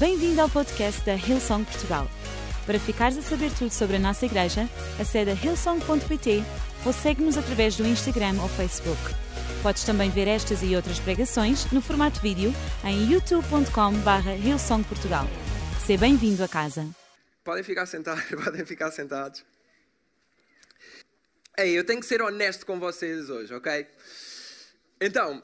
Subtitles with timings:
[0.00, 2.08] Bem-vindo ao podcast da Hillsong Portugal.
[2.64, 4.62] Para ficares a saber tudo sobre a nossa igreja,
[4.98, 6.42] acede a hillsong.pt
[6.86, 8.98] ou segue-nos através do Instagram ou Facebook.
[9.62, 12.50] Podes também ver estas e outras pregações no formato vídeo
[12.82, 15.26] em youtube.com.br hillsongportugal.
[15.84, 16.88] Seja bem-vindo a casa.
[17.44, 19.44] Podem ficar sentados, podem ficar sentados.
[21.58, 23.86] Ei, eu tenho que ser honesto com vocês hoje, ok?
[24.98, 25.42] Então,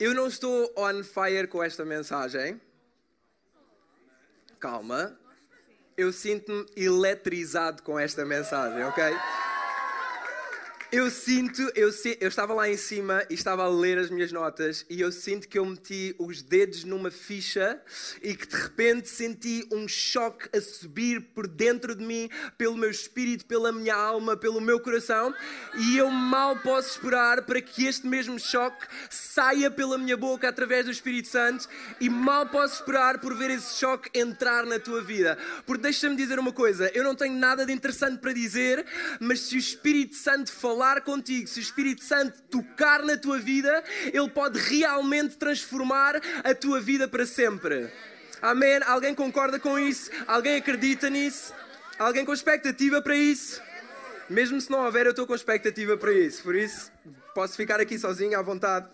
[0.00, 2.58] eu não estou on fire com esta mensagem.
[4.58, 5.18] Calma.
[5.96, 9.04] Eu sinto-me eletrizado com esta mensagem, ok?
[10.90, 14.86] Eu sinto, eu, eu estava lá em cima e estava a ler as minhas notas
[14.88, 17.78] e eu sinto que eu meti os dedos numa ficha
[18.22, 22.88] e que de repente senti um choque a subir por dentro de mim, pelo meu
[22.88, 25.34] espírito, pela minha alma, pelo meu coração
[25.76, 30.86] e eu mal posso esperar para que este mesmo choque saia pela minha boca através
[30.86, 31.68] do Espírito Santo
[32.00, 35.36] e mal posso esperar por ver esse choque entrar na tua vida.
[35.66, 38.86] Porque deixa-me dizer uma coisa, eu não tenho nada de interessante para dizer,
[39.20, 43.40] mas se o Espírito Santo falar falar contigo, se o Espírito Santo tocar na tua
[43.40, 47.90] vida, ele pode realmente transformar a tua vida para sempre.
[48.40, 48.78] Amém?
[48.86, 50.08] Alguém concorda com isso?
[50.24, 51.52] Alguém acredita nisso?
[51.98, 53.60] Alguém com expectativa para isso?
[54.30, 56.44] Mesmo se não houver, eu estou com expectativa para isso.
[56.44, 56.92] Por isso,
[57.34, 58.88] posso ficar aqui sozinho à vontade.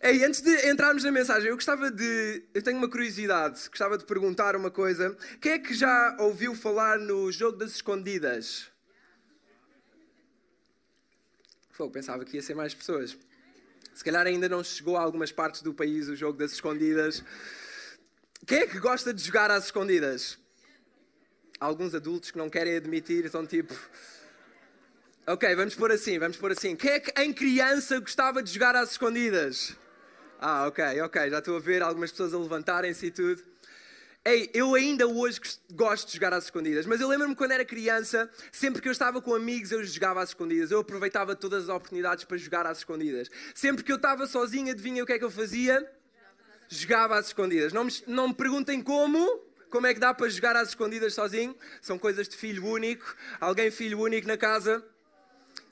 [0.00, 2.44] Ei, antes de entrarmos na mensagem, eu gostava de.
[2.54, 3.68] Eu tenho uma curiosidade.
[3.68, 5.16] Gostava de perguntar uma coisa.
[5.40, 8.75] Quem é que já ouviu falar no jogo das escondidas?
[11.92, 13.16] Pensava que ia ser mais pessoas.
[13.94, 17.22] Se calhar ainda não chegou a algumas partes do país o jogo das escondidas.
[18.46, 20.38] Quem é que gosta de jogar às escondidas?
[21.60, 23.74] Alguns adultos que não querem admitir estão tipo.
[25.26, 26.76] Ok, vamos pôr assim, vamos pôr assim.
[26.76, 29.74] Quem é que em criança gostava de jogar às escondidas?
[30.38, 33.42] Ah, ok, ok, já estou a ver algumas pessoas a levantarem-se e tudo.
[34.26, 35.38] Ei, eu ainda hoje
[35.70, 39.22] gosto de jogar às escondidas, mas eu lembro-me quando era criança, sempre que eu estava
[39.22, 40.72] com amigos, eu jogava às escondidas.
[40.72, 43.30] Eu aproveitava todas as oportunidades para jogar às escondidas.
[43.54, 45.88] Sempre que eu estava sozinho, adivinha o que é que eu fazia?
[46.68, 47.72] Jogava às escondidas.
[47.72, 49.24] Não me, não me perguntem como,
[49.70, 51.56] como é que dá para jogar às escondidas sozinho.
[51.80, 53.14] São coisas de filho único.
[53.38, 54.84] Alguém filho único na casa?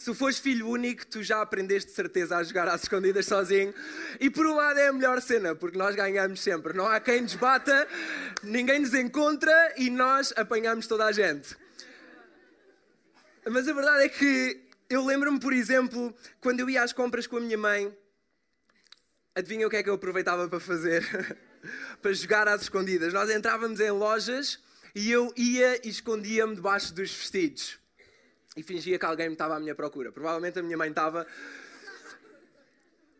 [0.04, 3.72] Se fores filho único, tu já aprendeste de certeza a jogar às escondidas sozinho.
[4.20, 6.74] E por um lado é a melhor cena, porque nós ganhamos sempre.
[6.74, 7.88] Não há quem nos bata,
[8.42, 11.56] ninguém nos encontra e nós apanhamos toda a gente.
[13.50, 14.60] Mas a verdade é que
[14.90, 17.90] eu lembro-me, por exemplo, quando eu ia às compras com a minha mãe,
[19.34, 21.02] adivinha o que é que eu aproveitava para fazer?
[22.02, 23.10] para jogar às escondidas.
[23.14, 24.60] Nós entrávamos em lojas
[24.94, 27.82] e eu ia e escondia-me debaixo dos vestidos
[28.56, 30.12] e fingia que alguém me estava à minha procura.
[30.12, 31.26] Provavelmente a minha mãe estava.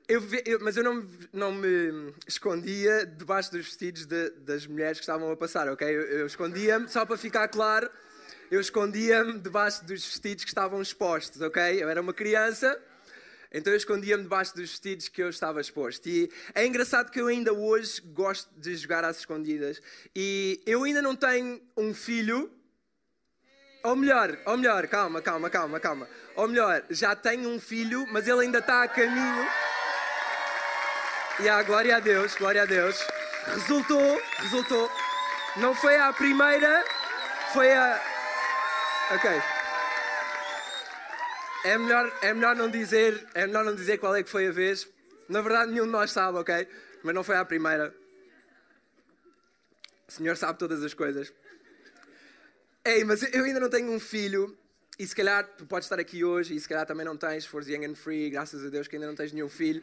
[0.06, 5.02] Eu, eu, mas eu não, não me escondia debaixo dos vestidos de, das mulheres que
[5.02, 5.88] estavam a passar, ok?
[5.88, 7.90] Eu, eu escondia-me, só para ficar claro,
[8.50, 11.82] eu escondia-me debaixo dos vestidos que estavam expostos, ok?
[11.82, 12.78] Eu era uma criança,
[13.50, 16.06] então eu escondia-me debaixo dos vestidos que eu estava exposto.
[16.06, 19.80] E é engraçado que eu ainda hoje gosto de jogar às escondidas.
[20.14, 22.50] E eu ainda não tenho um filho,
[23.84, 26.08] ou melhor, ou melhor, calma, calma, calma, calma.
[26.34, 29.46] Ou melhor, já tenho um filho, mas ele ainda está a caminho.
[31.38, 32.98] E a glória a Deus, glória a Deus.
[33.46, 34.90] Resultou, resultou.
[35.56, 36.82] Não foi a primeira,
[37.52, 38.00] foi a.
[39.10, 39.30] Ok.
[41.64, 44.50] É melhor, é melhor não dizer, é melhor não dizer qual é que foi a
[44.50, 44.88] vez.
[45.28, 46.66] Na verdade, nenhum de nós sabe, ok?
[47.02, 47.94] Mas não foi a primeira.
[50.08, 51.30] O Senhor sabe todas as coisas.
[52.86, 54.54] Ei, mas eu ainda não tenho um filho.
[54.98, 57.66] E se calhar tu podes estar aqui hoje e se calhar também não tens, fores
[57.66, 59.82] young and free, graças a Deus que ainda não tens nenhum filho.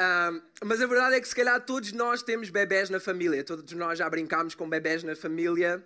[0.00, 3.42] Um, mas a verdade é que se calhar todos nós temos bebés na família.
[3.42, 5.84] Todos nós já brincámos com bebés na família.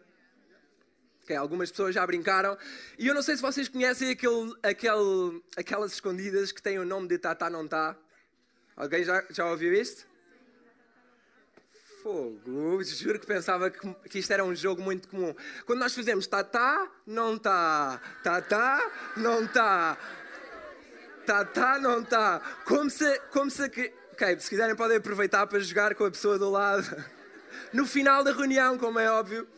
[1.22, 2.56] Okay, algumas pessoas já brincaram.
[2.98, 7.09] E eu não sei se vocês conhecem aquele, aquele, aquelas escondidas que têm o nome
[7.09, 7.97] de Tata Não Tá.
[8.76, 10.06] Alguém já, já ouviu isto?
[12.04, 15.34] Fogo, juro que pensava que, que isto era um jogo muito comum.
[15.65, 19.97] Quando nós fizemos tá tá, não tá, tá tá, não tá,
[21.24, 22.42] tá tá, não tá.
[22.66, 26.51] Como se, como se, ok, se quiserem podem aproveitar para jogar com a pessoa do
[26.51, 26.84] lado.
[27.72, 29.48] No final da reunião, como é óbvio.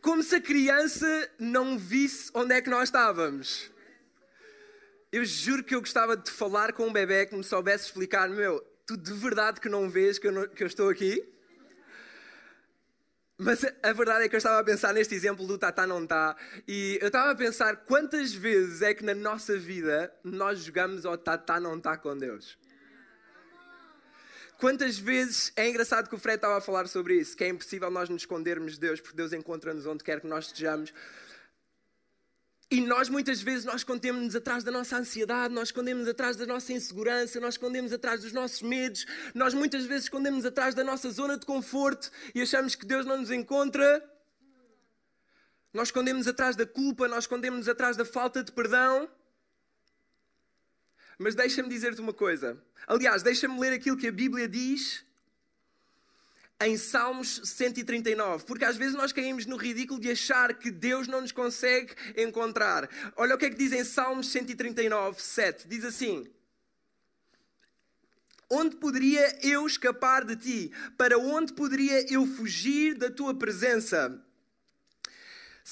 [0.00, 3.70] Como se a criança não visse onde é que nós estávamos.
[5.12, 8.64] Eu juro que eu gostava de falar com um bebê que me soubesse explicar, meu,
[8.90, 11.24] tu de verdade que não vês que eu, não, que eu estou aqui?
[13.38, 16.36] Mas a verdade é que eu estava a pensar neste exemplo do Tata não está
[16.66, 21.16] e eu estava a pensar quantas vezes é que na nossa vida nós jogamos ao
[21.16, 22.58] Tata não está com Deus.
[24.58, 27.90] Quantas vezes é engraçado que o Fred estava a falar sobre isso, que é impossível
[27.90, 30.92] nós nos escondermos de Deus, porque Deus encontra-nos onde quer que nós estejamos.
[32.70, 36.72] E nós muitas vezes nós escondemos-nos atrás da nossa ansiedade, nós escondemos atrás da nossa
[36.72, 41.36] insegurança, nós escondemos atrás dos nossos medos, nós muitas vezes escondemos atrás da nossa zona
[41.36, 44.08] de conforto e achamos que Deus não nos encontra.
[45.74, 49.10] Nós escondemos atrás da culpa, nós escondemos atrás da falta de perdão.
[51.18, 52.56] Mas deixa-me dizer-te uma coisa.
[52.86, 55.04] Aliás, deixa-me ler aquilo que a Bíblia diz
[56.60, 61.22] em Salmos 139, porque às vezes nós caímos no ridículo de achar que Deus não
[61.22, 62.88] nos consegue encontrar.
[63.16, 65.66] Olha o que é que diz em Salmos 139, 7.
[65.66, 66.26] Diz assim:
[68.50, 70.72] Onde poderia eu escapar de ti?
[70.98, 74.22] Para onde poderia eu fugir da tua presença?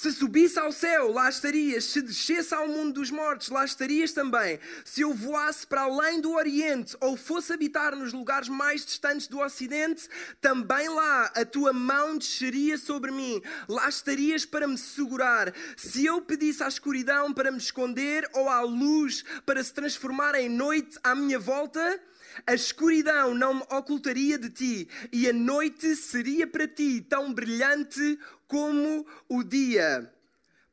[0.01, 1.83] Se subisse ao céu, lá estarias.
[1.87, 4.61] Se descesse ao mundo dos mortos, lá estarias também.
[4.85, 9.41] Se eu voasse para além do Oriente ou fosse habitar nos lugares mais distantes do
[9.41, 10.09] Ocidente,
[10.41, 13.43] também lá a tua mão desceria sobre mim.
[13.69, 15.53] Lá estarias para me segurar.
[15.77, 20.49] Se eu pedisse à escuridão para me esconder ou à luz para se transformar em
[20.49, 22.01] noite à minha volta,
[22.47, 28.19] a escuridão não me ocultaria de ti, e a noite seria para ti tão brilhante
[28.47, 30.13] como o dia.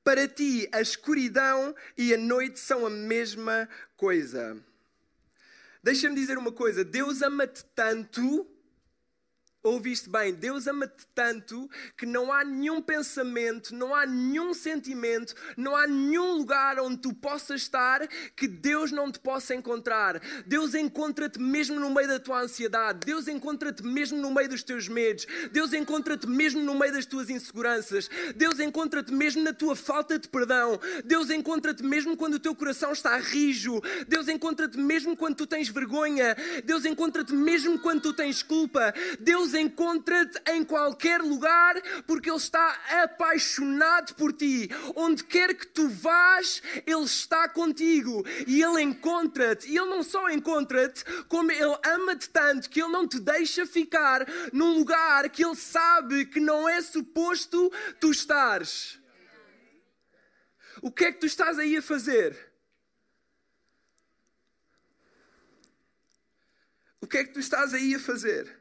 [0.04, 3.68] Para ti, a escuridão e a noite são a mesma
[3.98, 4.56] coisa.
[5.84, 8.48] Deixa-me dizer uma coisa: Deus ama-te tanto
[9.66, 11.68] Ouviste bem, Deus ama-te tanto
[11.98, 17.12] que não há nenhum pensamento, não há nenhum sentimento, não há nenhum lugar onde tu
[17.16, 20.22] possas estar que Deus não te possa encontrar.
[20.46, 24.88] Deus encontra-te mesmo no meio da tua ansiedade, Deus encontra-te mesmo no meio dos teus
[24.88, 30.20] medos, Deus encontra-te mesmo no meio das tuas inseguranças, Deus encontra-te mesmo na tua falta
[30.20, 35.38] de perdão, Deus encontra-te mesmo quando o teu coração está rijo, Deus encontra-te mesmo quando
[35.38, 41.76] tu tens vergonha, Deus encontra-te mesmo quando tu tens culpa, Deus encontra-te em qualquer lugar
[42.06, 44.70] porque Ele está apaixonado por ti.
[44.96, 49.70] Onde quer que tu vás, Ele está contigo e Ele encontra-te.
[49.70, 54.26] E Ele não só encontra-te, como Ele ama-te tanto que Ele não te deixa ficar
[54.52, 59.00] num lugar que Ele sabe que não é suposto tu estares.
[60.82, 62.54] O que é que tu estás aí a fazer?
[67.02, 68.55] O que é que tu estás aí a fazer?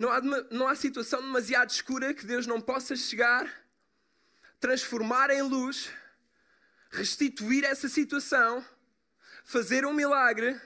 [0.00, 0.20] Não há,
[0.50, 3.46] não há situação demasiado escura que Deus não possa chegar,
[4.58, 5.90] transformar em luz,
[6.90, 8.64] restituir essa situação,
[9.44, 10.58] fazer um milagre.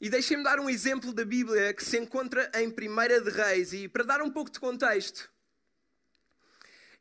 [0.00, 3.74] E deixem-me dar um exemplo da Bíblia que se encontra em 1 de Reis.
[3.74, 5.30] E para dar um pouco de contexto,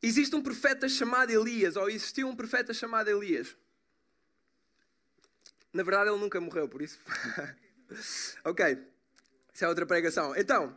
[0.01, 3.56] existe um profeta chamado Elias, ou existiu um profeta chamado Elias.
[5.72, 7.00] Na verdade, ele nunca morreu, por isso.
[8.44, 8.93] ok.
[9.53, 10.35] Isso é outra pregação.
[10.35, 10.75] Então,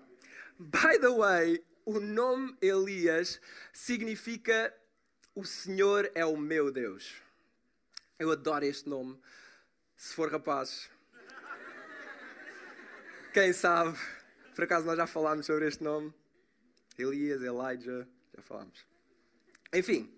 [0.58, 3.40] by the way, o nome Elias
[3.73, 4.75] significa
[5.34, 7.14] o Senhor é o meu Deus.
[8.19, 9.19] Eu adoro este nome.
[9.96, 10.90] Se for rapaz,
[13.32, 13.99] quem sabe?
[14.55, 16.12] Por acaso nós já falámos sobre este nome?
[16.99, 18.87] Elias, Elijah, já falámos.
[19.72, 20.11] Enfim,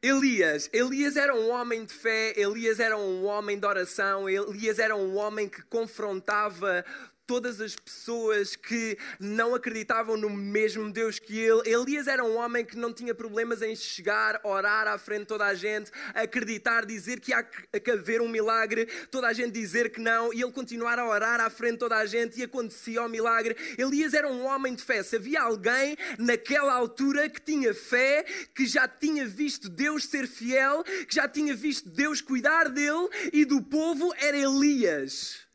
[0.00, 4.96] Elias, Elias era um homem de fé, Elias era um homem de oração, Elias era
[4.96, 6.84] um homem que confrontava
[7.26, 11.68] todas as pessoas que não acreditavam no mesmo Deus que ele.
[11.68, 15.44] Elias era um homem que não tinha problemas em chegar, orar à frente de toda
[15.44, 20.00] a gente, acreditar, dizer que há que haver um milagre, toda a gente dizer que
[20.00, 23.08] não, e ele continuar a orar à frente de toda a gente e acontecia o
[23.08, 23.56] milagre.
[23.76, 25.02] Elias era um homem de fé.
[25.02, 30.84] Se havia alguém naquela altura que tinha fé, que já tinha visto Deus ser fiel,
[30.84, 35.45] que já tinha visto Deus cuidar dele e do povo, era Elias.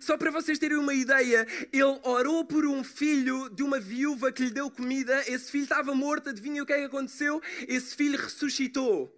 [0.00, 4.44] Só para vocês terem uma ideia, ele orou por um filho de uma viúva que
[4.44, 5.20] lhe deu comida.
[5.30, 7.42] Esse filho estava morto, adivinha o que é que aconteceu?
[7.66, 9.14] Esse filho ressuscitou.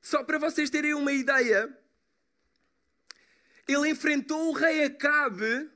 [0.00, 1.76] Só para vocês terem uma ideia,
[3.66, 5.70] ele enfrentou o rei Acabe.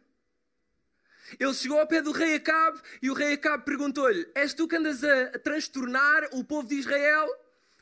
[1.39, 4.77] Ele chegou ao pé do rei Acabe e o rei Acabe perguntou-lhe: És tu que
[4.77, 7.29] andas a transtornar o povo de Israel?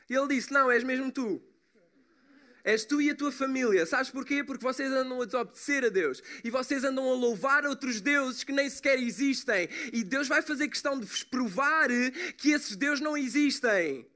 [0.09, 1.41] E ele disse: Não, és mesmo tu.
[2.69, 3.83] És tu e a tua família.
[3.83, 4.43] Sabes porquê?
[4.43, 6.21] Porque vocês andam a desobedecer a Deus.
[6.43, 9.67] E vocês andam a louvar outros deuses que nem sequer existem.
[9.91, 11.89] E Deus vai fazer questão de vos provar
[12.37, 14.07] que esses deuses não existem.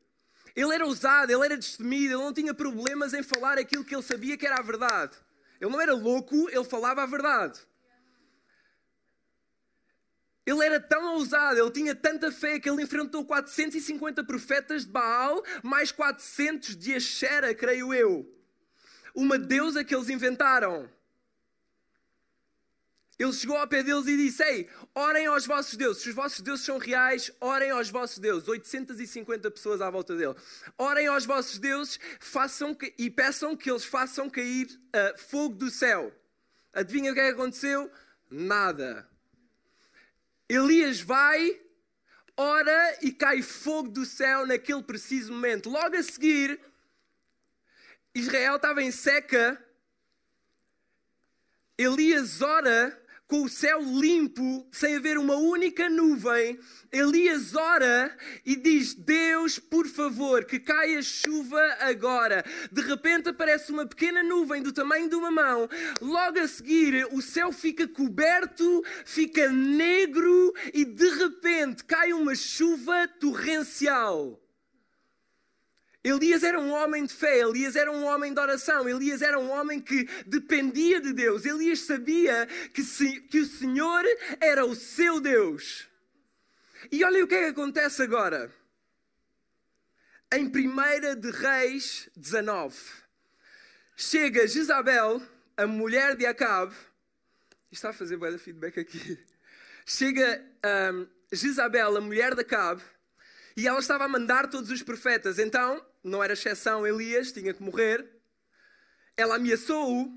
[0.56, 4.04] Ele era ousado, ele era destemido, ele não tinha problemas em falar aquilo que ele
[4.04, 5.18] sabia que era a verdade.
[5.60, 7.60] Ele não era louco, ele falava a verdade.
[10.46, 15.42] Ele era tão ousado, ele tinha tanta fé que ele enfrentou 450 profetas de Baal,
[15.64, 18.43] mais 400 de Asherah, creio eu.
[19.14, 20.90] Uma deusa que eles inventaram.
[23.18, 26.02] Ele chegou ao pé deles e disse: Ei, orem aos vossos deuses.
[26.02, 28.48] Se os vossos deuses são reais, orem aos vossos deuses.
[28.48, 30.36] 850 pessoas à volta dele.
[30.78, 35.70] Orem aos vossos deuses façam que, e peçam que eles façam cair uh, fogo do
[35.70, 36.12] céu.
[36.74, 37.92] Adivinha o que é que aconteceu?
[38.30, 39.08] Nada.
[40.50, 41.62] Elias vai,
[42.36, 45.70] ora e cai fogo do céu naquele preciso momento.
[45.70, 46.60] Logo a seguir,
[48.16, 49.60] Israel estava em seca.
[51.78, 56.60] Elias ora com o céu limpo, sem haver uma única nuvem,
[56.92, 58.16] Elias ora
[58.46, 62.46] e diz: Deus, por favor, que caia chuva agora.
[62.72, 65.68] De repente aparece uma pequena nuvem do tamanho de uma mão.
[66.00, 73.08] Logo a seguir, o céu fica coberto, fica negro e de repente cai uma chuva
[73.20, 74.43] torrencial.
[76.04, 79.50] Elias era um homem de fé, Elias era um homem de oração, Elias era um
[79.50, 81.46] homem que dependia de Deus.
[81.46, 84.04] Elias sabia que, se, que o Senhor
[84.42, 85.88] era o seu Deus.
[86.92, 88.54] E olha o que é que acontece agora.
[90.34, 92.76] Em 1 de Reis 19,
[93.96, 95.22] chega Jezabel,
[95.56, 96.76] a mulher de Acabe,
[97.72, 99.18] está a fazer bem feedback aqui.
[99.86, 100.44] Chega
[100.94, 102.82] um, Jezabel, a mulher de Acabe,
[103.56, 105.40] e ela estava a mandar todos os profetas.
[105.40, 108.06] Então, não era exceção, Elias tinha que morrer.
[109.16, 110.12] Ela ameaçou-o.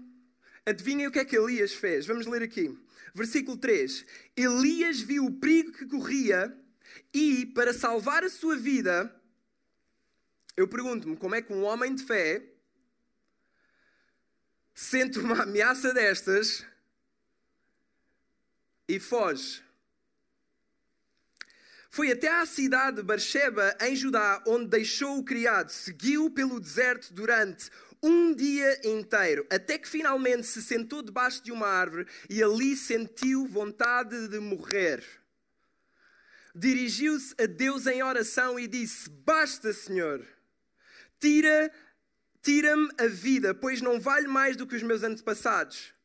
[0.65, 2.07] Adivinhem o que é que Elias fez?
[2.07, 2.77] Vamos ler aqui.
[3.15, 4.05] Versículo 3.
[4.37, 6.55] Elias viu o perigo que corria
[7.15, 9.15] e, para salvar a sua vida,
[10.57, 12.43] eu pergunto-me como é que um homem de fé
[14.75, 16.67] sente uma ameaça destas
[18.89, 19.66] e foge.
[21.97, 25.71] Foi até à cidade de Barsheba, em Judá, onde deixou o criado.
[25.71, 27.71] Seguiu pelo deserto durante
[28.03, 33.47] um dia inteiro, até que finalmente se sentou debaixo de uma árvore e ali sentiu
[33.47, 35.03] vontade de morrer.
[36.55, 40.23] Dirigiu-se a Deus em oração e disse: Basta, Senhor,
[41.19, 41.73] tira,
[42.43, 45.96] tira-me a vida, pois não vale mais do que os meus antepassados.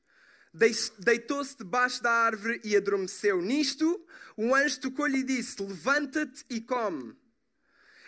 [0.53, 3.41] Deitou-se debaixo da árvore e adormeceu.
[3.41, 4.05] Nisto,
[4.38, 7.15] um anjo tocou-lhe e disse: Levanta-te e come.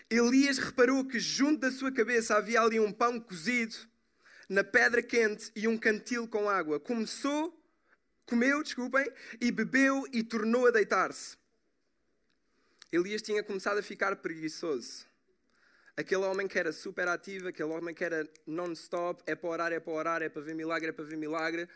[0.10, 3.76] Elias reparou que junto da sua cabeça havia ali um pão cozido
[4.50, 6.80] na pedra quente e um cantil com água.
[6.80, 7.58] Começou,
[8.26, 9.10] comeu, desculpem,
[9.40, 11.38] e bebeu e tornou a deitar-se.
[12.92, 15.06] Elias tinha começado a ficar preguiçoso.
[15.96, 19.80] Aquele homem que era super ativo, aquele homem que era non-stop, é para orar, é
[19.80, 21.68] para orar, é para ver milagre, é para ver milagre,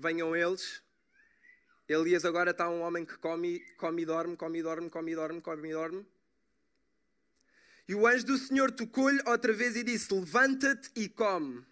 [0.00, 0.82] venham eles.
[1.88, 5.14] Elias agora está um homem que come, come e dorme, come e dorme, come e
[5.14, 6.06] dorme, come e dorme.
[7.88, 11.66] E o anjo do Senhor tocou-lhe outra vez e disse: Levanta-te e come,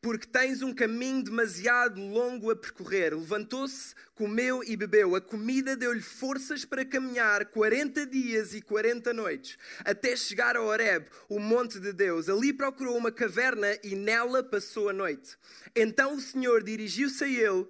[0.00, 3.14] porque tens um caminho demasiado longo a percorrer.
[3.14, 5.16] Levantou-se, comeu e bebeu.
[5.16, 11.08] A comida deu-lhe forças para caminhar 40 dias e 40 noites, até chegar a Horeb,
[11.28, 12.28] o monte de Deus.
[12.28, 15.36] Ali procurou uma caverna e nela passou a noite.
[15.74, 17.66] Então o Senhor dirigiu-se a ele: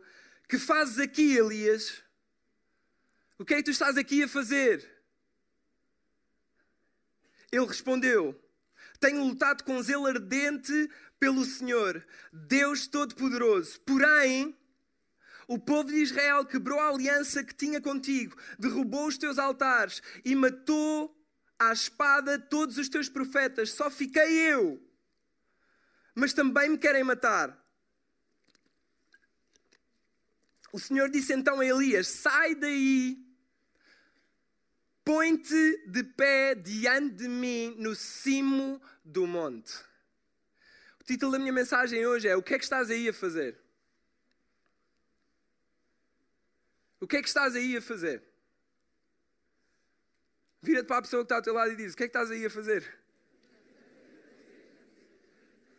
[0.46, 2.02] Que fazes aqui, Elias?
[3.38, 4.86] O que é que tu estás aqui a fazer?
[7.50, 8.38] Ele respondeu:
[9.00, 13.80] Tenho lutado com zelo ardente pelo Senhor, Deus Todo-Poderoso.
[13.80, 14.56] Porém,
[15.46, 20.34] o povo de Israel quebrou a aliança que tinha contigo, derrubou os teus altares e
[20.34, 21.14] matou
[21.58, 23.72] à espada todos os teus profetas.
[23.72, 24.82] Só fiquei eu.
[26.14, 27.56] Mas também me querem matar.
[30.72, 33.28] O Senhor disse então a Elias: Sai daí
[35.08, 39.72] Põe-te de pé diante de mim no cimo do monte.
[41.08, 43.56] Título da minha mensagem hoje é: O que é que estás aí a fazer?
[47.00, 48.22] O que é que estás aí a fazer?
[50.60, 52.10] Vira-te para a pessoa que está ao teu lado e diz: O que é que
[52.10, 52.82] estás aí a fazer?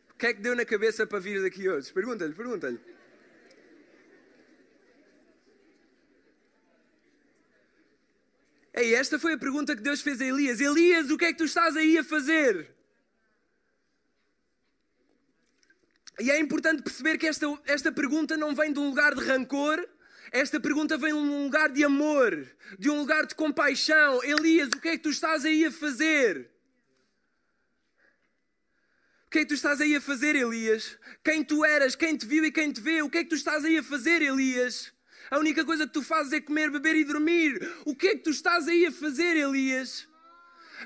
[0.10, 1.94] O que é que deu na cabeça para vir daqui hoje?
[1.94, 2.80] Pergunta-lhe, pergunta-lhe.
[8.74, 11.38] Ei, esta foi a pergunta que Deus fez a Elias: Elias, o que é que
[11.38, 12.79] tu estás aí a fazer?
[16.20, 19.88] E é importante perceber que esta, esta pergunta não vem de um lugar de rancor,
[20.32, 22.48] esta pergunta vem de um lugar de amor,
[22.78, 24.24] de um lugar de compaixão.
[24.24, 26.52] Elias, o que é que tu estás aí a fazer?
[29.26, 30.98] O que é que tu estás aí a fazer, Elias?
[31.24, 33.36] Quem tu eras, quem te viu e quem te vê, o que é que tu
[33.36, 34.92] estás aí a fazer, Elias?
[35.32, 37.60] A única coisa que tu fazes é comer, beber e dormir.
[37.86, 40.08] O que é que tu estás aí a fazer, Elias?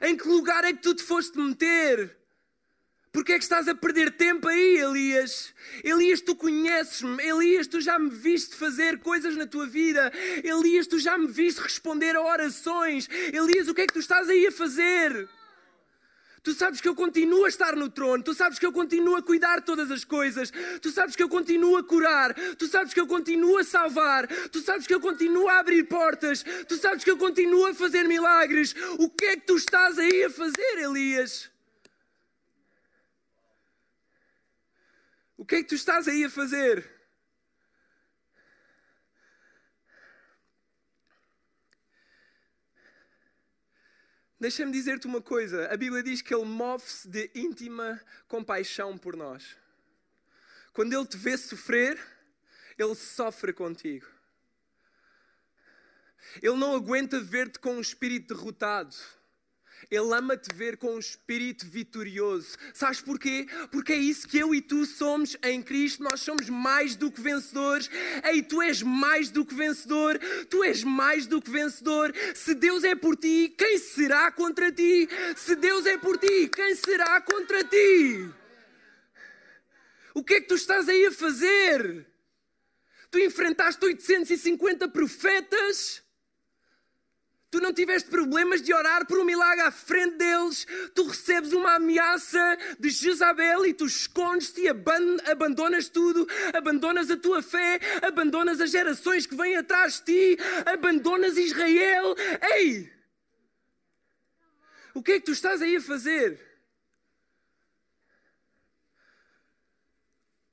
[0.02, 2.23] Em que lugar é que tu te foste meter?
[3.14, 5.54] Porquê é que estás a perder tempo aí, Elias?
[5.84, 7.24] Elias, tu conheces-me.
[7.24, 10.12] Elias, tu já me viste fazer coisas na tua vida.
[10.44, 13.08] Elias, tu já me viste responder a orações.
[13.32, 15.30] Elias, o que é que tu estás aí a fazer?
[16.42, 19.22] Tu sabes que eu continuo a estar no trono, tu sabes que eu continuo a
[19.22, 20.52] cuidar de todas as coisas,
[20.82, 24.60] tu sabes que eu continuo a curar, tu sabes que eu continuo a salvar, tu
[24.60, 28.76] sabes que eu continuo a abrir portas, tu sabes que eu continuo a fazer milagres.
[28.98, 31.53] O que é que tu estás aí a fazer, Elias?
[35.36, 36.90] O que é que tu estás aí a fazer?
[44.40, 49.56] Deixa-me dizer-te uma coisa: a Bíblia diz que Ele move-se de íntima compaixão por nós.
[50.74, 51.98] Quando Ele te vê sofrer,
[52.78, 54.06] Ele sofre contigo.
[56.42, 58.96] Ele não aguenta ver-te com um espírito derrotado.
[59.90, 62.58] Ele ama-te ver com um espírito vitorioso.
[62.74, 63.48] Sabes porquê?
[63.72, 66.04] Porque é isso que eu e tu somos em Cristo.
[66.04, 67.90] Nós somos mais do que vencedores.
[68.24, 70.20] Ei, tu és mais do que vencedor.
[70.50, 72.14] Tu és mais do que vencedor.
[72.36, 75.08] Se Deus é por ti, quem será contra ti?
[75.36, 78.30] Se Deus é por ti, quem será contra ti?
[80.14, 82.06] O que é que tu estás aí a fazer?
[83.10, 86.03] Tu enfrentaste 850 profetas
[87.54, 91.76] tu não tiveste problemas de orar por um milagre à frente deles, tu recebes uma
[91.76, 98.72] ameaça de Jezabel e tu escondes-te e abandonas tudo, abandonas a tua fé, abandonas as
[98.72, 102.16] gerações que vêm atrás de ti, abandonas Israel.
[102.42, 102.92] Ei!
[104.96, 106.42] O que é que tu estás aí a fazer?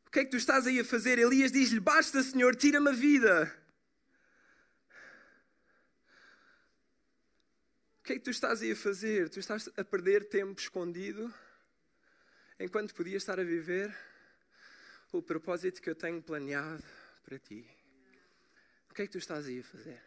[0.06, 1.18] O que é que tu estás aí a fazer?
[1.18, 3.50] Elias diz-lhe: Basta, Senhor, tira-me a vida.
[8.10, 9.28] Que é que tu estás aí a fazer?
[9.28, 11.32] Tu estás a perder tempo escondido
[12.58, 13.96] enquanto podias estar a viver
[15.12, 16.82] o propósito que eu tenho planeado
[17.22, 17.64] para ti.
[18.90, 20.02] O que é que tu estás aí a fazer?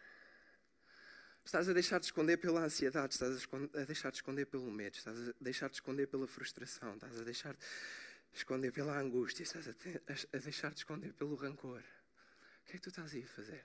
[1.45, 5.29] Estás a deixar de esconder pela ansiedade, estás a deixar de esconder pelo medo, estás
[5.29, 10.37] a deixar de esconder pela frustração, estás a deixar de esconder pela angústia, estás a,
[10.39, 11.79] deixar de esconder pelo rancor.
[11.79, 13.63] O que é que tu estás aí a fazer?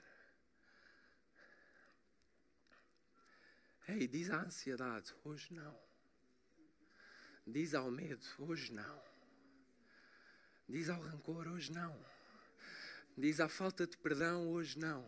[3.91, 5.75] Ei, diz à ansiedade, hoje não.
[7.47, 9.01] Diz ao medo, hoje não.
[10.67, 11.99] Diz ao rancor, hoje não.
[13.17, 15.03] Diz à falta de perdão, hoje não.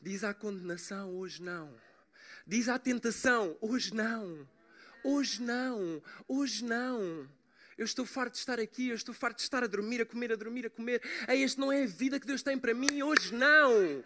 [0.00, 1.76] Diz à condenação, hoje não.
[2.46, 4.48] Diz à tentação, hoje não.
[5.02, 6.00] Hoje não.
[6.28, 7.28] Hoje não.
[7.76, 10.30] Eu estou farto de estar aqui, eu estou farto de estar a dormir, a comer,
[10.30, 11.02] a dormir, a comer.
[11.26, 14.04] Ei, este não é a vida que Deus tem para mim, hoje não.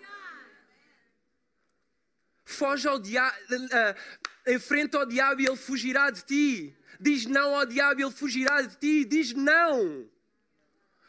[2.44, 6.76] Foge ao diabo, uh, enfrenta ao diabo e ele fugirá de ti.
[7.00, 9.04] Diz não ao diabo e ele fugirá de ti.
[9.04, 10.09] Diz não.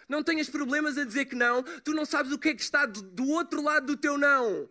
[0.07, 1.63] Não tenhas problemas a dizer que não.
[1.63, 4.69] Tu não sabes o que é que está do, do outro lado do teu não.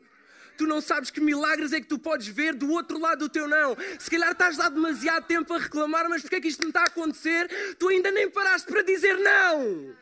[0.56, 3.48] Tu não sabes que milagres é que tu podes ver do outro lado do teu
[3.48, 3.76] não.
[3.98, 6.82] Se calhar estás lá demasiado tempo a reclamar, mas porque é que isto não está
[6.82, 7.76] a acontecer?
[7.76, 9.94] Tu ainda nem paraste para dizer não.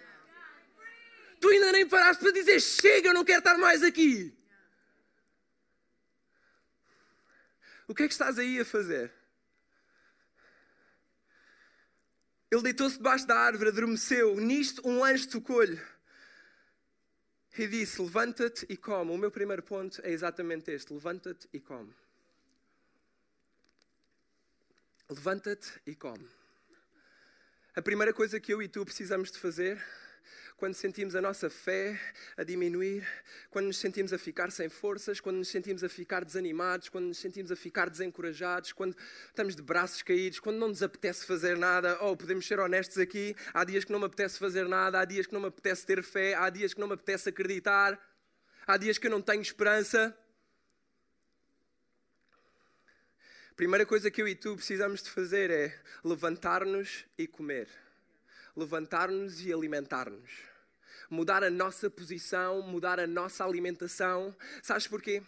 [1.41, 4.33] Tu ainda nem paraste para dizer chega, eu não quero estar mais aqui.
[7.87, 9.13] O que é que estás aí a fazer?
[12.51, 14.37] Ele deitou-se debaixo da árvore, adormeceu.
[14.37, 15.81] Nisto, um anjo tocou-lhe
[17.59, 19.11] e disse: Levanta-te e come.
[19.11, 21.95] O meu primeiro ponto é exatamente este: levanta-te e come.
[25.09, 26.29] Levanta-te e come.
[27.75, 29.83] A primeira coisa que eu e tu precisamos de fazer
[30.63, 32.01] quando sentimos a nossa fé
[32.37, 33.05] a diminuir,
[33.51, 37.19] quando nos sentimos a ficar sem forças, quando nos sentimos a ficar desanimados, quando nos
[37.19, 38.97] sentimos a ficar desencorajados, quando
[39.27, 41.99] estamos de braços caídos, quando não nos apetece fazer nada.
[42.01, 45.27] Oh, podemos ser honestos aqui: há dias que não me apetece fazer nada, há dias
[45.27, 48.01] que não me apetece ter fé, há dias que não me apetece acreditar,
[48.65, 50.17] há dias que eu não tenho esperança.
[53.51, 57.67] A primeira coisa que eu e tu precisamos de fazer é levantar-nos e comer.
[58.55, 60.52] Levantar-nos e alimentar-nos
[61.13, 64.35] mudar a nossa posição, mudar a nossa alimentação.
[64.63, 65.23] Sabes porquê?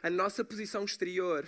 [0.00, 1.44] A nossa posição exterior,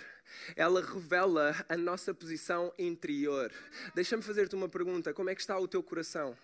[0.57, 3.49] ela revela a nossa posição interior.
[3.95, 6.37] Deixa-me fazer-te uma pergunta: como é que está o teu coração?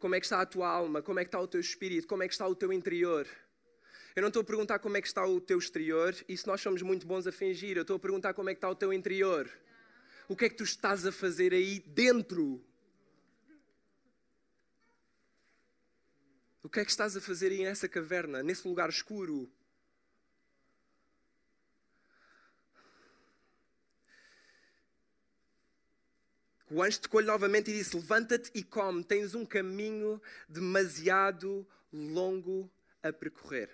[0.00, 1.00] Como é que está a tua alma?
[1.00, 2.08] Como é que está o teu espírito?
[2.08, 3.24] Como é que está o teu interior?
[4.16, 6.82] Eu não estou a perguntar como é que está o teu exterior, isso nós somos
[6.82, 7.76] muito bons a fingir.
[7.76, 9.48] Eu estou a perguntar como é que está o teu interior.
[10.28, 12.60] O que é que tu estás a fazer aí dentro?
[16.62, 19.50] O que é que estás a fazer aí nessa caverna, nesse lugar escuro?
[26.70, 32.70] O anjo tocou-lhe novamente e disse: Levanta-te e come, tens um caminho demasiado longo
[33.02, 33.68] a percorrer.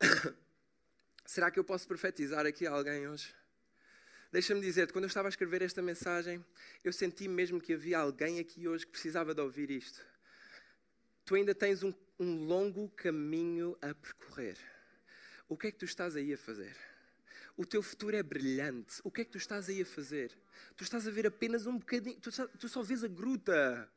[1.24, 3.32] Será que eu posso profetizar aqui a alguém hoje?
[4.32, 6.44] Deixa-me dizer-te, quando eu estava a escrever esta mensagem,
[6.82, 10.09] eu senti mesmo que havia alguém aqui hoje que precisava de ouvir isto.
[11.30, 14.58] Tu ainda tens um, um longo caminho a percorrer.
[15.48, 16.76] O que é que tu estás aí a fazer?
[17.56, 19.00] O teu futuro é brilhante.
[19.04, 20.36] O que é que tu estás aí a fazer?
[20.76, 22.18] Tu estás a ver apenas um bocadinho.
[22.18, 23.88] Tu tu só vês a gruta.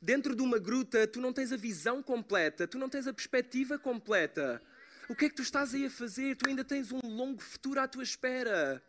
[0.00, 3.76] Dentro de uma gruta, tu não tens a visão completa, tu não tens a perspectiva
[3.76, 4.62] completa.
[5.08, 6.36] O que é que tu estás aí a fazer?
[6.36, 8.80] Tu ainda tens um longo futuro à tua espera.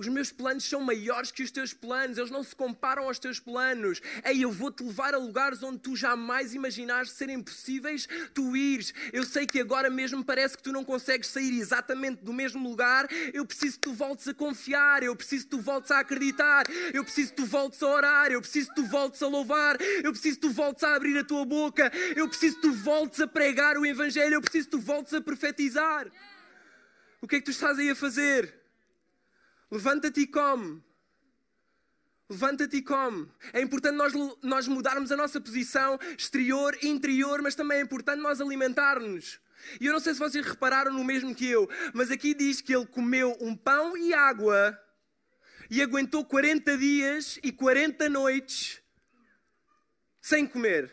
[0.00, 3.38] Os meus planos são maiores que os teus planos, eles não se comparam aos teus
[3.38, 4.00] planos.
[4.24, 8.94] Ei, eu vou-te levar a lugares onde tu jamais imaginaste serem possíveis tu ires.
[9.12, 13.06] Eu sei que agora mesmo parece que tu não consegues sair exatamente do mesmo lugar.
[13.34, 17.04] Eu preciso que tu voltes a confiar, eu preciso que tu voltes a acreditar, eu
[17.04, 20.36] preciso que tu voltes a orar, eu preciso que tu voltes a louvar, eu preciso
[20.36, 23.76] que tu voltes a abrir a tua boca, eu preciso que tu voltes a pregar
[23.76, 26.10] o Evangelho, eu preciso que tu voltes a profetizar.
[27.20, 28.59] O que é que tu estás aí a fazer?
[29.70, 30.82] Levanta-te e come.
[32.28, 33.30] Levanta-te e come.
[33.52, 38.40] É importante nós, nós mudarmos a nossa posição exterior interior, mas também é importante nós
[38.40, 39.40] alimentar-nos.
[39.80, 42.74] E eu não sei se vocês repararam no mesmo que eu, mas aqui diz que
[42.74, 44.78] ele comeu um pão e água
[45.70, 48.80] e aguentou 40 dias e 40 noites
[50.20, 50.92] sem comer.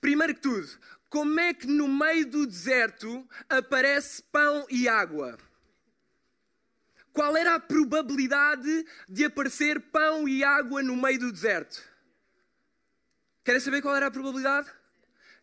[0.00, 0.68] Primeiro que tudo,
[1.12, 5.36] como é que no meio do deserto aparece pão e água?
[7.12, 11.82] Qual era a probabilidade de aparecer pão e água no meio do deserto?
[13.44, 14.70] Querem saber qual era a probabilidade?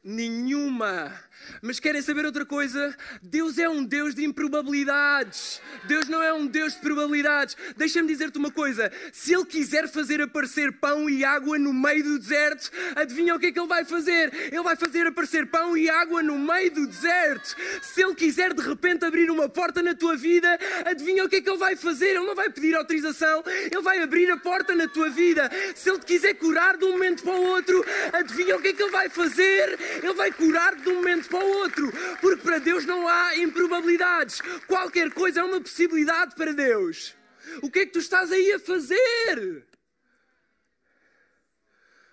[0.02, 1.14] Nenhuma.
[1.62, 2.96] Mas querem saber outra coisa?
[3.22, 5.62] Deus é um Deus de improbabilidades.
[5.86, 7.58] Deus não é um Deus de probabilidades.
[7.76, 12.20] Deixa-me dizer-te uma coisa: se Ele quiser fazer aparecer pão e água no meio do
[12.20, 14.34] deserto, adivinha o que é que Ele vai fazer?
[14.34, 17.56] Ele vai fazer aparecer pão e água no meio do deserto.
[17.82, 21.42] Se Ele quiser de repente abrir uma porta na tua vida, adivinha o que é
[21.42, 22.10] que Ele vai fazer?
[22.10, 25.50] Ele não vai pedir autorização, Ele vai abrir a porta na tua vida.
[25.76, 27.84] Se Ele te quiser curar de um momento para o outro,
[28.14, 29.89] adivinha o que é que Ele vai fazer?
[29.98, 34.42] Ele vai curar de um momento para o outro, porque para Deus não há improbabilidades.
[34.68, 37.16] Qualquer coisa é uma possibilidade para Deus.
[37.62, 39.66] O que é que tu estás aí a fazer?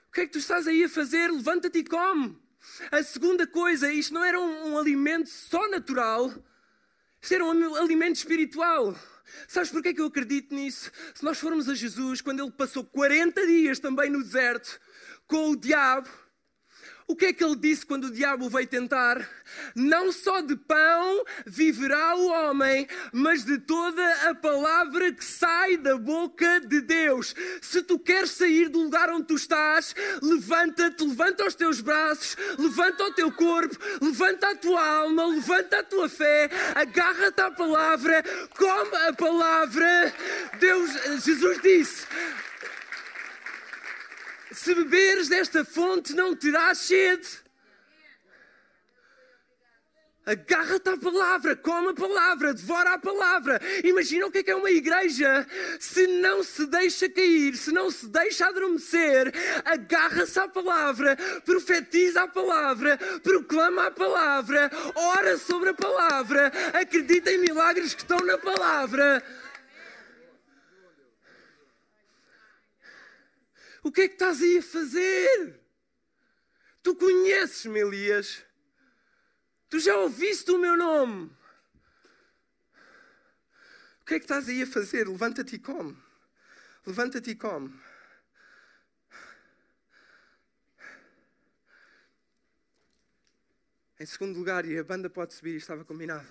[0.09, 1.31] O que é que tu estás aí a fazer?
[1.31, 2.39] Levanta-te e come.
[2.91, 6.33] A segunda coisa, isto não era um, um alimento só natural,
[7.21, 8.97] isto era um alimento espiritual.
[9.49, 10.91] Sabes porquê que eu acredito nisso?
[11.15, 14.81] Se nós formos a Jesus, quando ele passou 40 dias também no deserto
[15.27, 16.09] com o diabo,
[17.09, 19.29] o que é que ele disse quando o diabo veio tentar?
[19.77, 25.97] Não só de pão viverá o homem, mas de toda a palavra que sai da
[25.97, 27.33] boca de Deus.
[27.63, 33.05] Se tu queres sair do lugar onde tu estás, levanta-te, levanta os teus braços, levanta
[33.05, 38.25] o teu corpo, levanta a tua alma, levanta a tua fé, agarra-te à palavra,
[38.57, 40.13] come a palavra.
[40.59, 40.91] Deus,
[41.25, 42.07] Jesus disse:
[44.59, 47.47] se beberes desta fonte, não terás sede.
[50.27, 53.61] Agarra-te à palavra, come a palavra, devora a palavra.
[53.85, 55.47] Imagina o que é, que é uma igreja
[55.79, 59.33] se não se deixa cair, se não se deixa adormecer.
[59.65, 67.39] Agarra-se à palavra, profetiza a palavra, proclama a palavra, ora sobre a palavra, acredita em
[67.39, 69.23] milagres que estão na palavra.
[73.87, 75.61] O que é que estás aí a fazer?
[76.83, 78.45] Tu conheces-me, Elias.
[79.69, 81.31] Tu já ouviste o meu nome.
[84.01, 85.07] O que é que estás aí a fazer?
[85.07, 85.97] Levanta-te e come.
[86.85, 87.81] Levanta-te e come.
[94.01, 96.27] Em segundo lugar, e a banda pode subir, estava combinado.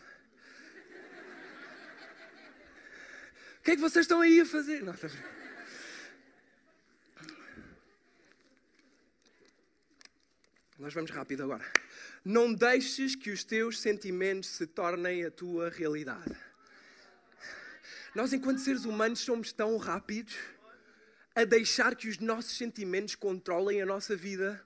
[3.60, 4.84] O que é que vocês estão aí a fazer?
[4.84, 5.08] Não, está
[10.78, 11.66] Nós vamos rápido agora.
[12.24, 16.36] Não deixes que os teus sentimentos se tornem a tua realidade.
[18.14, 20.36] Nós, enquanto seres humanos, somos tão rápidos
[21.34, 24.66] a deixar que os nossos sentimentos controlem a nossa vida.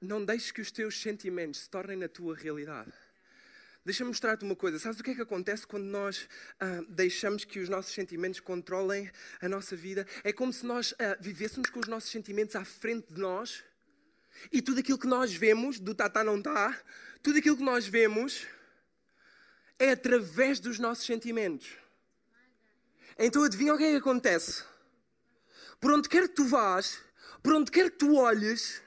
[0.00, 2.92] Não deixes que os teus sentimentos se tornem a tua realidade.
[3.86, 4.80] Deixa-me mostrar-te uma coisa.
[4.80, 9.08] Sabes o que é que acontece quando nós ah, deixamos que os nossos sentimentos controlem
[9.40, 10.04] a nossa vida?
[10.24, 13.62] É como se nós ah, vivêssemos com os nossos sentimentos à frente de nós
[14.50, 16.76] e tudo aquilo que nós vemos, do tá, tá, não tá,
[17.22, 18.44] tudo aquilo que nós vemos
[19.78, 21.68] é através dos nossos sentimentos.
[23.16, 24.64] Então adivinha o que é que acontece?
[25.80, 26.98] Por onde quer que tu vás,
[27.40, 28.82] por onde quer que tu olhes,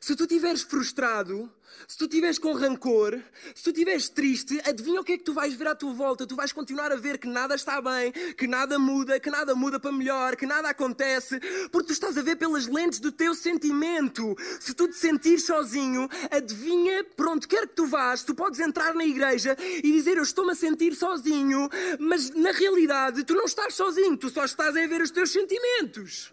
[0.00, 1.52] se tu estiveres frustrado,
[1.86, 3.20] se tu estiveres com rancor,
[3.54, 6.26] se tu estiveres triste, adivinha o que é que tu vais ver à tua volta?
[6.26, 9.78] Tu vais continuar a ver que nada está bem, que nada muda, que nada muda
[9.78, 11.38] para melhor, que nada acontece,
[11.70, 14.34] porque tu estás a ver pelas lentes do teu sentimento.
[14.58, 18.94] Se tu te sentires sozinho, adivinha por onde quer que tu vás, tu podes entrar
[18.94, 23.74] na igreja e dizer eu estou-me a sentir sozinho, mas na realidade tu não estás
[23.74, 26.32] sozinho, tu só estás a ver os teus sentimentos.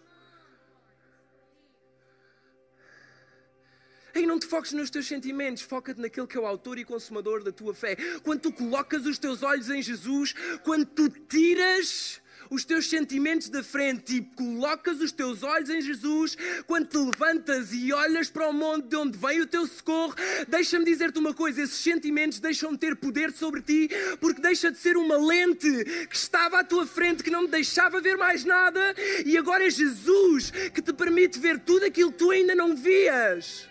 [4.18, 7.44] Ei, não te foques nos teus sentimentos, foca-te naquele que é o autor e consumador
[7.44, 7.96] da tua fé.
[8.24, 13.62] Quando tu colocas os teus olhos em Jesus, quando tu tiras os teus sentimentos da
[13.62, 18.54] frente e colocas os teus olhos em Jesus, quando te levantas e olhas para o
[18.54, 20.16] monte de onde vem o teu socorro,
[20.48, 23.88] deixa-me dizer-te uma coisa: esses sentimentos deixam de ter poder sobre ti,
[24.20, 25.70] porque deixa de ser uma lente
[26.10, 29.70] que estava à tua frente, que não te deixava ver mais nada, e agora é
[29.70, 33.68] Jesus que te permite ver tudo aquilo que tu ainda não vias.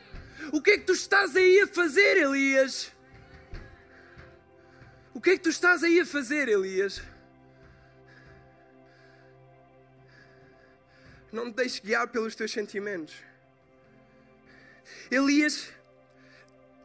[0.52, 2.92] O que é que tu estás aí a fazer, Elias?
[5.12, 7.00] O que é que tu estás aí a fazer, Elias?
[11.32, 13.14] Não te deixes guiar pelos teus sentimentos.
[15.11, 15.68] Elias,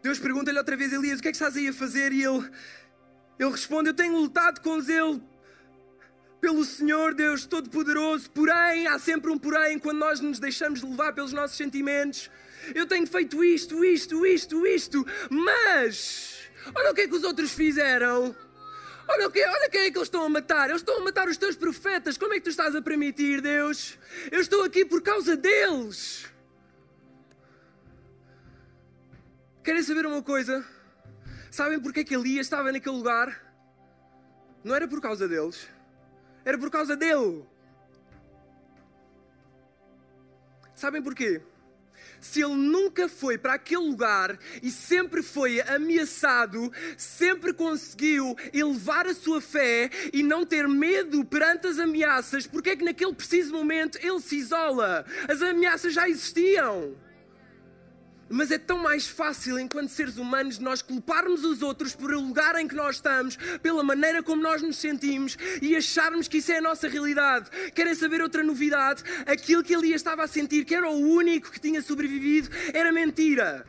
[0.01, 2.11] Deus pergunta-lhe outra vez, Elias, o que é que estás aí a fazer?
[2.11, 2.49] E ele,
[3.39, 5.21] ele responde, eu tenho lutado com zelo
[6.39, 11.31] pelo Senhor Deus Todo-Poderoso, porém, há sempre um porém quando nós nos deixamos levar pelos
[11.31, 12.31] nossos sentimentos
[12.75, 17.51] eu tenho feito isto, isto, isto, isto, mas olha o que é que os outros
[17.51, 18.35] fizeram.
[19.07, 20.69] Olha, que, olha quem é que eles estão a matar.
[20.69, 22.17] Eles estão a matar os teus profetas.
[22.17, 23.97] Como é que tu estás a permitir, Deus?
[24.31, 26.31] Eu estou aqui por causa deles.
[29.63, 30.65] Querem saber uma coisa?
[31.51, 33.51] Sabem porque é que Elias estava naquele lugar?
[34.63, 35.67] Não era por causa deles,
[36.45, 37.45] era por causa dele.
[40.73, 41.41] Sabem porquê?
[42.21, 49.13] Se ele nunca foi para aquele lugar e sempre foi ameaçado, sempre conseguiu elevar a
[49.13, 53.97] sua fé e não ter medo perante as ameaças, porque é que naquele preciso momento
[54.01, 55.05] ele se isola?
[55.27, 56.95] As ameaças já existiam.
[58.31, 62.55] Mas é tão mais fácil, enquanto seres humanos, nós culparmos os outros por o lugar
[62.55, 66.59] em que nós estamos, pela maneira como nós nos sentimos e acharmos que isso é
[66.59, 67.49] a nossa realidade.
[67.71, 69.03] Querem saber outra novidade?
[69.25, 73.67] Aquilo que Elias estava a sentir, que era o único que tinha sobrevivido, era mentira.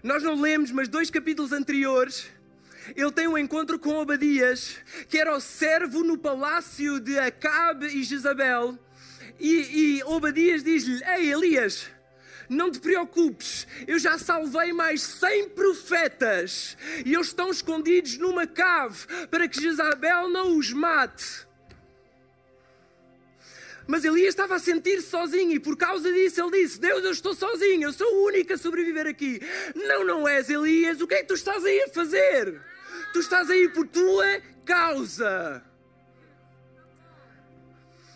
[0.00, 2.28] Nós não lemos, mas dois capítulos anteriores,
[2.94, 4.76] ele tem um encontro com Obadias,
[5.08, 8.78] que era o servo no palácio de Acabe e Jezabel.
[9.38, 11.90] E, e Obadias diz-lhe: Ei, Elias
[12.50, 19.06] não te preocupes, eu já salvei mais 100 profetas e eles estão escondidos numa cave
[19.30, 21.48] para que Jezabel não os mate.
[23.86, 27.34] Mas Elias estava a sentir-se sozinho e por causa disso ele disse: Deus, eu estou
[27.34, 29.40] sozinho, eu sou o único a sobreviver aqui.
[29.74, 32.60] Não, não és Elias, o que é que tu estás aí a fazer?
[33.12, 35.64] Tu estás aí por tua causa.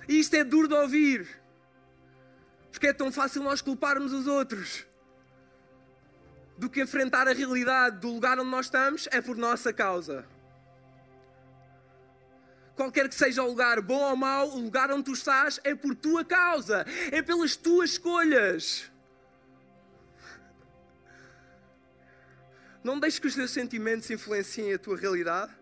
[0.09, 1.44] E isto é duro de ouvir.
[2.87, 4.85] É tão fácil nós culparmos os outros
[6.57, 10.27] do que enfrentar a realidade do lugar onde nós estamos é por nossa causa.
[12.77, 15.95] Qualquer que seja o lugar, bom ou mau, o lugar onde tu estás é por
[15.95, 18.91] tua causa, é pelas tuas escolhas.
[22.83, 25.53] Não deixes que os teus sentimentos influenciem a tua realidade.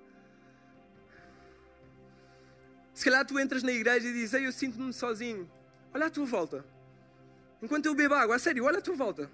[2.92, 5.48] Se calhar tu entras na igreja e dizes, Ei, eu sinto-me sozinho.
[5.94, 6.64] Olha à tua volta.
[7.62, 9.30] Enquanto eu bebo água, a sério, olha à tua volta.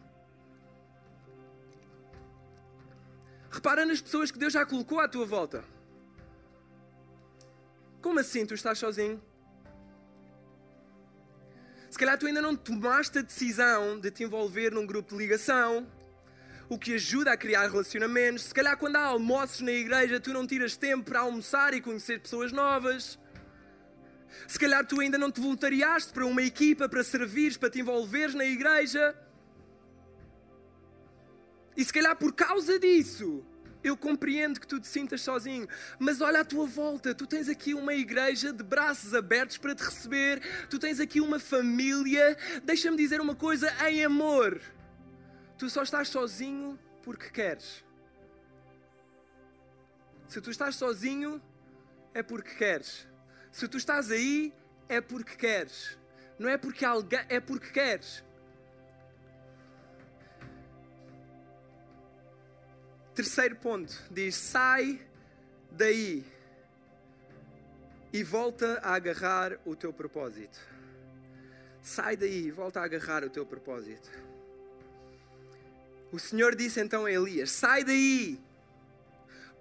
[3.51, 5.65] Repara nas pessoas que Deus já colocou à tua volta.
[8.03, 9.21] Como assim tu estás sozinho?
[11.91, 15.87] Se calhar tu ainda não tomaste a decisão de te envolver num grupo de ligação,
[16.69, 18.45] o que ajuda a criar relacionamentos.
[18.45, 22.21] Se calhar quando há almoços na igreja tu não tiras tempo para almoçar e conhecer
[22.21, 23.19] pessoas novas.
[24.47, 28.35] Se calhar tu ainda não te voluntariaste para uma equipa, para servires, para te envolveres
[28.35, 29.15] na igreja.
[31.77, 33.45] E se calhar por causa disso,
[33.83, 37.75] eu compreendo que tu te sintas sozinho, mas olha à tua volta, tu tens aqui
[37.75, 42.37] uma igreja de braços abertos para te receber, tu tens aqui uma família.
[42.65, 44.61] Deixa-me dizer uma coisa em amor.
[45.57, 47.85] Tu só estás sozinho porque queres.
[50.29, 51.41] Se tu estás sozinho,
[52.13, 53.08] é porque queres.
[53.51, 54.53] Se tu estás aí,
[54.89, 55.99] é porque queres.
[56.39, 58.23] Não é porque alguém, é porque queres.
[63.15, 65.01] Terceiro ponto, diz: sai
[65.73, 66.25] daí
[68.13, 70.59] e volta a agarrar o teu propósito.
[71.83, 74.09] Sai daí e volta a agarrar o teu propósito.
[76.13, 78.41] O Senhor disse então a Elias: Sai daí,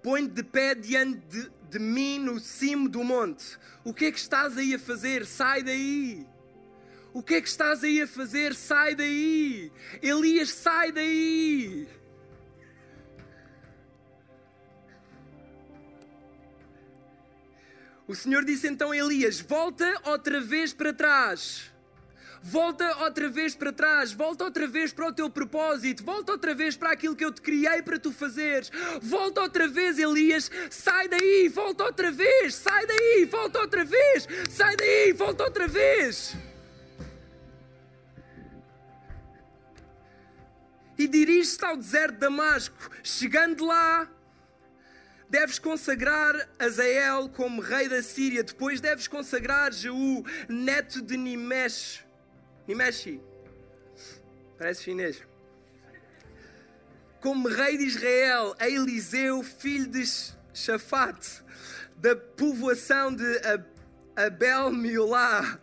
[0.02, 3.58] põe-te de pé diante de, de mim no cimo do monte.
[3.84, 5.26] O que é que estás aí a fazer?
[5.26, 6.26] Sai daí.
[7.12, 8.54] O que é que estás aí a fazer?
[8.54, 9.72] Sai daí.
[10.02, 11.88] Elias, sai daí.
[18.06, 21.70] O Senhor disse então a Elias: Volta outra vez para trás.
[22.42, 26.76] Volta outra vez para trás, volta outra vez para o teu propósito, volta outra vez
[26.76, 28.70] para aquilo que eu te criei para tu fazeres.
[29.02, 34.76] Volta outra vez, Elias, sai daí, volta outra vez, sai daí, volta outra vez, sai
[34.76, 36.36] daí, volta outra vez.
[40.96, 44.08] E dirige-se ao deserto de Damasco, chegando lá,
[45.30, 48.42] deves consagrar Azael como rei da Síria.
[48.42, 52.07] Depois deves consagrar Jeú, neto de Nimesh.
[52.68, 53.18] Nimeshi.
[54.58, 55.22] Parece chinês.
[57.18, 60.04] Como rei de Israel, a Eliseu, filho de
[60.52, 61.42] Shafat,
[61.96, 63.24] da povoação de
[64.14, 65.58] Abel Miolá.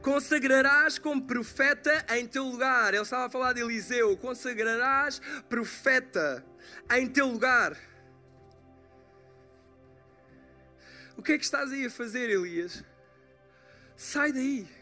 [0.00, 2.94] Consagrarás como profeta em teu lugar.
[2.94, 4.16] Ele estava a falar de Eliseu.
[4.16, 6.42] Consagrarás profeta
[6.92, 7.76] em teu lugar.
[11.16, 12.82] O que é que estás aí a fazer, Elias?
[13.96, 14.75] Sai daí.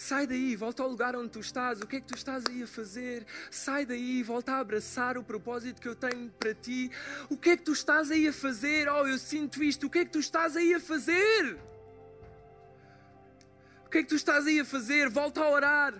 [0.00, 1.80] Sai daí, volta ao lugar onde tu estás.
[1.80, 3.26] O que é que tu estás aí a fazer?
[3.50, 6.88] Sai daí, volta a abraçar o propósito que eu tenho para ti.
[7.28, 8.88] O que é que tu estás aí a fazer?
[8.88, 9.88] Oh, eu sinto isto.
[9.88, 11.58] O que é que tu estás aí a fazer?
[13.84, 15.08] O que é que tu estás aí a fazer?
[15.10, 15.94] Volta a orar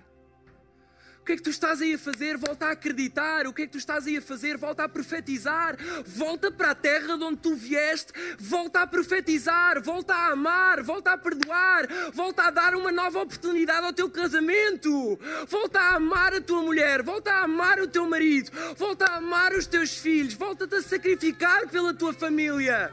[1.28, 2.38] que é que tu estás aí a fazer?
[2.38, 3.46] Volta a acreditar.
[3.46, 4.56] O que é que tu estás aí a fazer?
[4.56, 5.76] Volta a profetizar.
[6.06, 8.14] Volta para a terra de onde tu vieste.
[8.38, 9.82] Volta a profetizar.
[9.82, 10.82] Volta a amar.
[10.82, 11.86] Volta a perdoar.
[12.14, 15.20] Volta a dar uma nova oportunidade ao teu casamento.
[15.46, 17.02] Volta a amar a tua mulher.
[17.02, 18.50] Volta a amar o teu marido.
[18.74, 20.32] Volta a amar os teus filhos.
[20.32, 22.90] Volta-te a sacrificar pela tua família.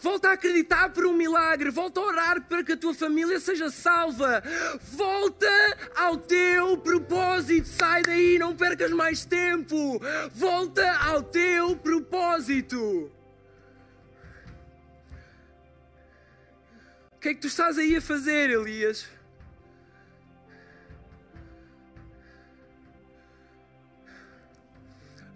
[0.00, 1.70] Volta a acreditar por um milagre.
[1.70, 4.42] Volta a orar para que a tua família seja salva.
[4.80, 5.46] Volta
[5.94, 7.68] ao teu propósito.
[7.68, 10.00] Sai daí, não percas mais tempo.
[10.32, 13.12] Volta ao teu propósito.
[17.12, 19.06] O que é que tu estás aí a fazer, Elias?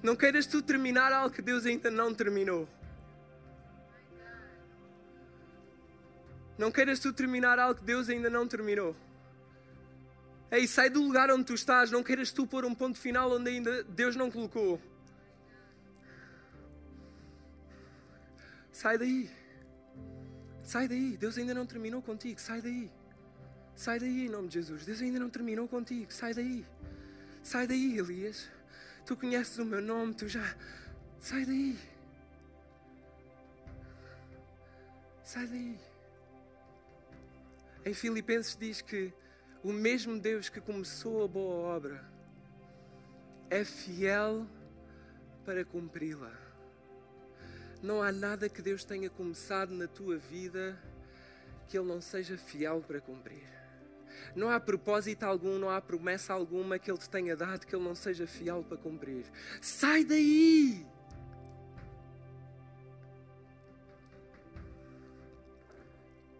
[0.03, 2.66] Não queiras tu terminar algo que Deus ainda não terminou.
[6.57, 8.95] Não queiras tu terminar algo que Deus ainda não terminou.
[10.51, 11.90] Ei, sai do lugar onde tu estás.
[11.90, 14.81] Não queiras tu pôr um ponto final onde ainda Deus não colocou.
[18.71, 19.31] Sai daí.
[20.62, 21.17] Sai daí.
[21.17, 22.40] Deus ainda não terminou contigo.
[22.40, 22.90] Sai daí.
[23.75, 24.87] Sai daí em nome de Jesus.
[24.87, 26.12] Deus ainda não terminou contigo.
[26.12, 26.64] Sai daí.
[27.43, 28.49] Sai daí, Elias.
[29.05, 30.14] Tu conheces o meu nome.
[30.14, 30.57] Tu já.
[31.19, 31.77] Sai daí.
[35.25, 35.93] Sai daí.
[37.85, 39.12] Em Filipenses diz que
[39.62, 42.05] o mesmo Deus que começou a boa obra
[43.51, 44.47] é fiel
[45.44, 46.33] para cumpri-la.
[47.83, 50.79] Não há nada que Deus tenha começado na tua vida
[51.68, 53.47] que Ele não seja fiel para cumprir.
[54.35, 57.85] Não há propósito algum, não há promessa alguma que Ele te tenha dado que Ele
[57.85, 59.27] não seja fiel para cumprir.
[59.61, 60.87] Sai daí!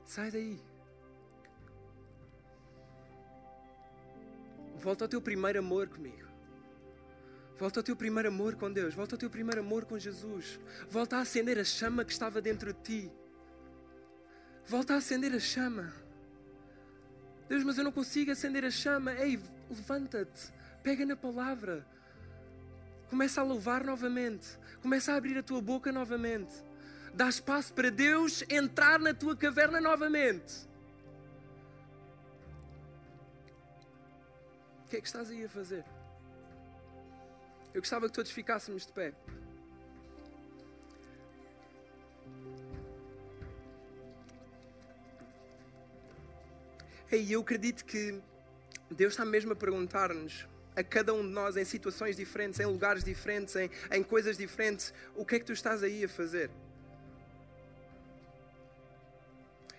[0.07, 0.73] Sai daí!
[4.84, 6.28] Volta ao teu primeiro amor comigo.
[7.58, 8.94] Volta ao teu primeiro amor com Deus.
[8.94, 10.60] Volta ao teu primeiro amor com Jesus.
[10.90, 13.12] Volta a acender a chama que estava dentro de ti.
[14.66, 15.90] Volta a acender a chama.
[17.48, 19.14] Deus, mas eu não consigo acender a chama.
[19.14, 20.52] Ei, levanta-te.
[20.82, 21.87] Pega na palavra.
[23.08, 24.58] Começa a louvar novamente.
[24.82, 26.52] Começa a abrir a tua boca novamente.
[27.14, 30.73] Dá espaço para Deus entrar na tua caverna novamente.
[34.94, 35.84] Que é que estás aí a fazer?
[37.74, 39.12] Eu gostava que todos ficássemos de pé.
[47.10, 48.20] E eu acredito que
[48.88, 53.02] Deus está mesmo a perguntar-nos, a cada um de nós, em situações diferentes, em lugares
[53.02, 56.50] diferentes, em, em coisas diferentes, o que é que tu estás aí a fazer?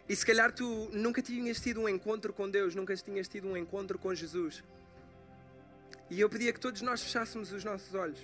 [0.09, 3.55] E se calhar tu nunca tinhas tido um encontro com Deus, nunca tinhas tido um
[3.55, 4.61] encontro com Jesus.
[6.09, 8.19] E eu pedia que todos nós fechássemos os nossos olhos.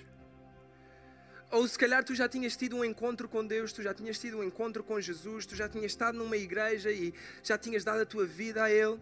[1.52, 4.38] Ou se calhar tu já tinhas tido um encontro com Deus, tu já tinhas tido
[4.38, 7.14] um encontro com Jesus, tu já tinhas estado numa igreja e
[7.44, 8.98] já tinhas dado a tua vida a Ele.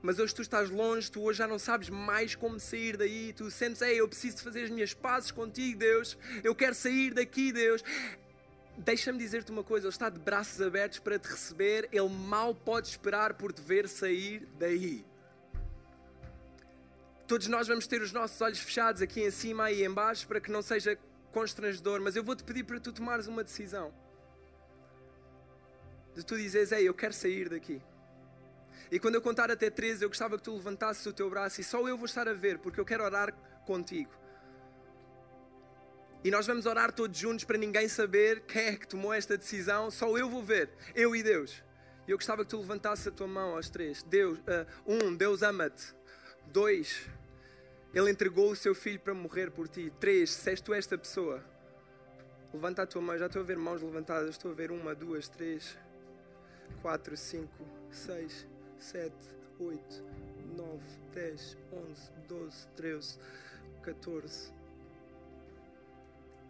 [0.00, 3.50] Mas hoje tu estás longe, tu hoje já não sabes mais como sair daí, tu
[3.50, 7.50] sentes, ei, eu preciso de fazer as minhas pazes contigo, Deus, eu quero sair daqui,
[7.50, 7.82] Deus.
[8.76, 12.86] Deixa-me dizer-te uma coisa, Ele está de braços abertos para te receber, Ele mal pode
[12.86, 15.04] esperar por te ver sair daí.
[17.26, 20.40] Todos nós vamos ter os nossos olhos fechados aqui em cima e em baixo para
[20.40, 20.98] que não seja
[21.32, 23.92] constrangedor, mas eu vou-te pedir para tu tomares uma decisão.
[26.14, 27.82] De tu dizeres, ei, eu quero sair daqui.
[28.90, 31.64] E quando eu contar até 13, eu gostava que tu levantasses o teu braço e
[31.64, 33.32] só eu vou estar a ver, porque eu quero orar
[33.66, 34.12] contigo.
[36.22, 39.90] E nós vamos orar todos juntos para ninguém saber quem é que tomou esta decisão,
[39.90, 41.62] só eu vou ver, eu e Deus.
[42.06, 44.02] E eu gostava que tu levantasses a tua mão aos três.
[44.02, 45.94] Deus, uh, um, Deus ama-te.
[46.52, 47.06] Dois,
[47.92, 49.92] Ele entregou o seu filho para morrer por ti.
[49.98, 51.42] Três, se és tu esta pessoa,
[52.52, 53.18] levanta a tua mão.
[53.18, 54.30] Já estou a ver mãos levantadas.
[54.30, 55.76] Estou a ver uma, duas, três,
[56.82, 58.46] quatro, cinco, seis,
[58.78, 59.28] sete,
[59.58, 60.02] oito,
[60.56, 63.18] nove, dez, onze, doze, treze,
[63.82, 64.52] quatorze,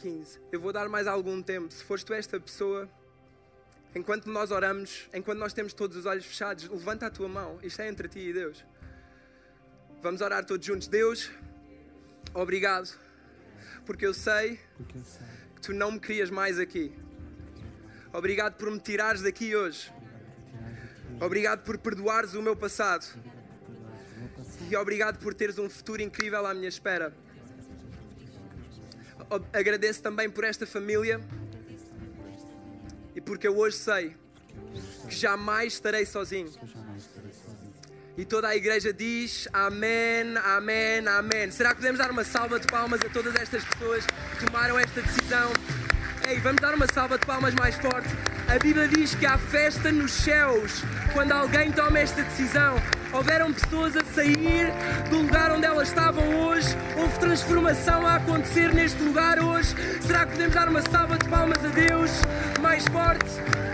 [0.00, 0.38] quinze.
[0.52, 1.72] Eu vou dar mais algum tempo.
[1.72, 2.88] Se fores tu esta pessoa,
[3.94, 7.58] enquanto nós oramos, enquanto nós temos todos os olhos fechados, levanta a tua mão.
[7.62, 8.64] Isto é entre ti e Deus.
[10.04, 10.86] Vamos orar todos juntos.
[10.86, 11.30] Deus,
[12.34, 12.94] obrigado,
[13.86, 14.60] porque eu sei
[15.56, 16.92] que tu não me querias mais aqui.
[18.12, 19.90] Obrigado por me tirares daqui hoje.
[21.18, 23.06] Obrigado por perdoares o meu passado.
[24.70, 27.10] E obrigado por teres um futuro incrível à minha espera.
[29.54, 31.18] Agradeço também por esta família
[33.14, 34.14] e porque eu hoje sei
[35.08, 36.52] que jamais estarei sozinho.
[38.16, 41.50] E toda a igreja diz amém, amém, amém.
[41.50, 45.02] Será que podemos dar uma salva de palmas a todas estas pessoas que tomaram esta
[45.02, 45.50] decisão?
[46.28, 48.08] Ei, vamos dar uma salva de palmas mais forte.
[48.46, 52.76] A Bíblia diz que há festa nos céus quando alguém toma esta decisão.
[53.12, 54.72] Houveram pessoas a sair
[55.10, 56.68] do lugar onde elas estavam hoje.
[56.96, 59.74] Houve transformação a acontecer neste lugar hoje.
[60.00, 62.10] Será que podemos dar uma salva de palmas a Deus
[62.60, 63.73] mais forte?